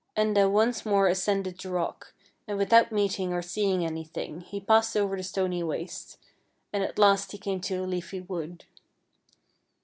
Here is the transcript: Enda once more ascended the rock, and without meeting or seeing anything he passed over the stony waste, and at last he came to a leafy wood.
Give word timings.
Enda 0.17 0.49
once 0.49 0.83
more 0.83 1.07
ascended 1.07 1.59
the 1.59 1.69
rock, 1.69 2.15
and 2.47 2.57
without 2.57 2.91
meeting 2.91 3.33
or 3.33 3.43
seeing 3.43 3.85
anything 3.85 4.39
he 4.41 4.59
passed 4.59 4.97
over 4.97 5.15
the 5.15 5.21
stony 5.21 5.61
waste, 5.61 6.17
and 6.73 6.83
at 6.83 6.97
last 6.97 7.33
he 7.33 7.37
came 7.37 7.61
to 7.61 7.83
a 7.83 7.85
leafy 7.85 8.19
wood. 8.21 8.65